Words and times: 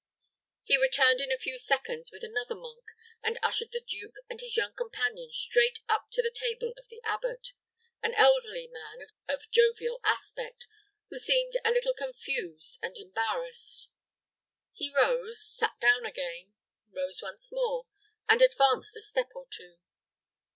He 0.63 0.77
returned 0.81 1.21
in 1.21 1.31
a 1.31 1.37
few 1.37 1.59
seconds 1.59 2.09
with 2.11 2.23
another 2.23 2.55
monk, 2.55 2.85
and 3.21 3.37
ushered 3.43 3.67
the 3.71 3.85
duke 3.87 4.15
and 4.27 4.41
his 4.41 4.57
young 4.57 4.73
companion 4.73 5.29
straight 5.31 5.77
up 5.87 6.07
to 6.13 6.23
the 6.23 6.31
table 6.33 6.73
of 6.75 6.87
the 6.89 7.03
abbot, 7.03 7.49
an 8.01 8.15
elderly 8.15 8.67
man 8.67 9.09
of 9.29 9.51
jovial 9.51 9.99
aspect, 10.03 10.65
who 11.11 11.19
seemed 11.19 11.53
a 11.63 11.69
little 11.69 11.93
confused 11.93 12.79
and 12.81 12.97
embarrassed. 12.97 13.91
He 14.73 14.91
rose, 14.91 15.45
sat 15.45 15.79
down 15.79 16.07
again, 16.07 16.55
rose, 16.91 17.21
once 17.21 17.51
more, 17.51 17.85
and 18.27 18.41
advanced 18.41 18.95
a 18.97 19.03
step 19.03 19.29
or 19.35 19.45
two. 19.51 19.77